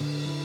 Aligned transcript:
Thank 0.00 0.10
you. 0.12 0.37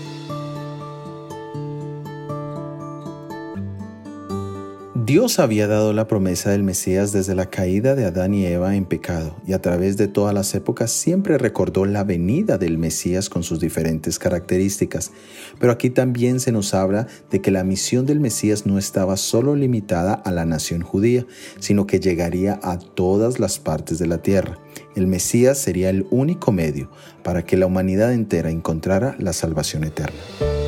Dios 5.05 5.39
había 5.39 5.67
dado 5.67 5.91
la 5.91 6.07
promesa 6.07 6.51
del 6.51 6.63
Mesías 6.63 7.11
desde 7.11 7.35
la 7.35 7.47
caída 7.49 7.93
de 7.93 8.05
Adán 8.05 8.33
y 8.33 8.45
Eva 8.45 8.73
en 8.73 8.85
pecado 8.85 9.35
y 9.45 9.51
a 9.51 9.61
través 9.61 9.97
de 9.97 10.07
todas 10.07 10.33
las 10.33 10.55
épocas 10.55 10.91
siempre 10.91 11.37
recordó 11.37 11.83
la 11.83 12.05
venida 12.05 12.57
del 12.57 12.77
Mesías 12.77 13.27
con 13.27 13.43
sus 13.43 13.59
diferentes 13.59 14.17
características. 14.17 15.11
Pero 15.59 15.73
aquí 15.73 15.89
también 15.89 16.39
se 16.39 16.53
nos 16.53 16.73
habla 16.73 17.07
de 17.29 17.41
que 17.41 17.51
la 17.51 17.65
misión 17.65 18.05
del 18.05 18.21
Mesías 18.21 18.65
no 18.65 18.77
estaba 18.77 19.17
solo 19.17 19.57
limitada 19.57 20.13
a 20.13 20.31
la 20.31 20.45
nación 20.45 20.83
judía, 20.83 21.25
sino 21.59 21.85
que 21.85 21.99
llegaría 21.99 22.61
a 22.63 22.79
todas 22.79 23.41
las 23.41 23.59
partes 23.59 23.99
de 23.99 24.07
la 24.07 24.19
tierra. 24.19 24.57
El 24.95 25.07
Mesías 25.07 25.57
sería 25.57 25.89
el 25.89 26.07
único 26.11 26.53
medio 26.53 26.89
para 27.23 27.43
que 27.43 27.57
la 27.57 27.65
humanidad 27.65 28.13
entera 28.13 28.51
encontrara 28.51 29.17
la 29.19 29.33
salvación 29.33 29.83
eterna. 29.83 30.62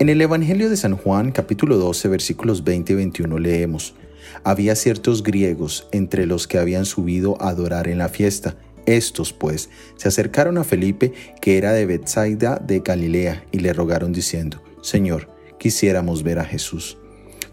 En 0.00 0.08
el 0.08 0.20
Evangelio 0.20 0.68
de 0.68 0.76
San 0.76 0.96
Juan 0.96 1.30
capítulo 1.30 1.78
12 1.78 2.08
versículos 2.08 2.64
20 2.64 2.92
y 2.92 2.96
21 2.96 3.38
leemos, 3.38 3.94
Había 4.42 4.74
ciertos 4.74 5.22
griegos 5.22 5.86
entre 5.92 6.26
los 6.26 6.48
que 6.48 6.58
habían 6.58 6.84
subido 6.84 7.40
a 7.40 7.50
adorar 7.50 7.86
en 7.86 7.98
la 7.98 8.08
fiesta. 8.08 8.56
Estos, 8.86 9.32
pues, 9.32 9.70
se 9.96 10.08
acercaron 10.08 10.58
a 10.58 10.64
Felipe, 10.64 11.12
que 11.40 11.58
era 11.58 11.72
de 11.72 11.86
Bethsaida 11.86 12.56
de 12.56 12.80
Galilea, 12.80 13.44
y 13.52 13.60
le 13.60 13.72
rogaron 13.72 14.12
diciendo, 14.12 14.60
Señor, 14.82 15.30
quisiéramos 15.58 16.24
ver 16.24 16.40
a 16.40 16.44
Jesús. 16.44 16.98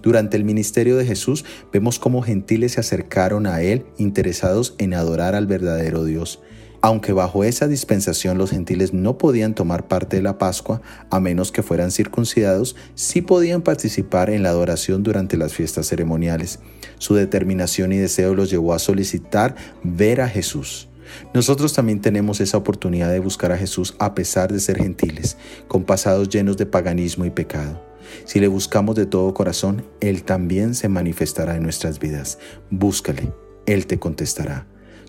Durante 0.02 0.36
el 0.36 0.44
ministerio 0.44 0.98
de 0.98 1.06
Jesús 1.06 1.46
vemos 1.72 2.00
cómo 2.00 2.24
gentiles 2.24 2.72
se 2.72 2.80
acercaron 2.80 3.46
a 3.46 3.62
Él 3.62 3.86
interesados 4.00 4.74
en 4.80 4.96
adorar 4.96 5.36
al 5.36 5.46
verdadero 5.46 6.06
Dios. 6.06 6.42
Aunque 6.84 7.14
bajo 7.14 7.44
esa 7.44 7.68
dispensación 7.68 8.40
los 8.40 8.50
gentiles 8.50 8.92
no 8.92 9.20
podían 9.20 9.54
tomar 9.54 9.88
parte 9.88 10.18
de 10.18 10.24
la 10.24 10.40
Pascua, 10.40 10.82
a 11.12 11.20
menos 11.20 11.52
que 11.52 11.62
fueran 11.62 11.92
circuncidados, 11.92 12.76
sí 12.96 13.22
podían 13.22 13.62
participar 13.62 14.32
en 14.32 14.42
la 14.42 14.50
adoración 14.50 15.04
durante 15.04 15.38
las 15.38 15.54
fiestas 15.54 15.86
ceremoniales. 15.88 16.60
Su 16.98 17.14
determinación 17.14 17.94
y 17.94 17.98
deseo 17.98 18.34
los 18.34 18.50
llevó 18.50 18.74
a 18.74 18.80
solicitar 18.80 19.56
ver 19.84 20.22
a 20.22 20.28
Jesús. 20.28 20.90
Nosotros 21.36 21.74
también 21.74 22.02
tenemos 22.02 22.42
esa 22.42 22.58
oportunidad 22.58 23.12
de 23.12 23.20
buscar 23.20 23.52
a 23.52 23.58
Jesús 23.58 23.94
a 24.00 24.16
pesar 24.16 24.52
de 24.52 24.60
ser 24.60 24.78
gentiles, 24.78 25.38
con 25.68 25.84
pasados 25.84 26.30
llenos 26.30 26.58
de 26.58 26.66
paganismo 26.66 27.26
y 27.26 27.30
pecado. 27.30 27.80
Si 28.26 28.40
le 28.40 28.48
buscamos 28.48 28.96
de 28.96 29.06
todo 29.06 29.34
corazón, 29.36 29.86
Él 30.00 30.24
también 30.24 30.74
se 30.74 30.90
manifestará 30.90 31.56
en 31.58 31.64
nuestras 31.64 32.00
vidas. 32.00 32.40
Búscale, 32.72 33.32
Él 33.68 33.86
te 33.86 34.00
contestará. 34.00 34.66